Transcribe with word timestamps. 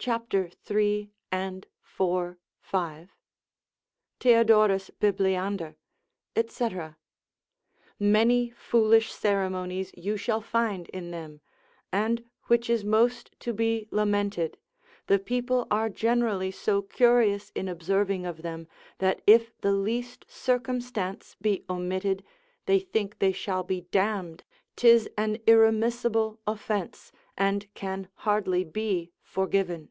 cap. 0.00 0.30
3, 0.32 1.10
et 1.32 1.66
4, 1.82 2.38
5. 2.62 3.08
Theodorus 4.20 4.90
Bibliander, 5.00 5.74
&c. 6.46 6.68
Many 7.98 8.50
foolish 8.50 9.12
ceremonies 9.12 9.90
you 9.96 10.16
shall 10.16 10.40
find 10.40 10.88
in 10.90 11.10
them; 11.10 11.40
and 11.92 12.24
which 12.44 12.70
is 12.70 12.84
most 12.84 13.34
to 13.40 13.52
be 13.52 13.88
lamented, 13.90 14.56
the 15.08 15.18
people 15.18 15.66
are 15.68 15.88
generally 15.90 16.52
so 16.52 16.80
curious 16.80 17.50
in 17.56 17.66
observing 17.66 18.24
of 18.24 18.42
them, 18.42 18.68
that 18.98 19.20
if 19.26 19.58
the 19.62 19.72
least 19.72 20.24
circumstance 20.28 21.34
be 21.42 21.64
omitted, 21.68 22.22
they 22.66 22.78
think 22.78 23.18
they 23.18 23.32
shall 23.32 23.64
be 23.64 23.80
damned, 23.90 24.44
'tis 24.76 25.08
an 25.18 25.36
irremissible 25.48 26.38
offence, 26.46 27.10
and 27.36 27.72
can 27.74 28.06
hardly 28.14 28.62
be 28.64 29.10
forgiven. 29.20 29.90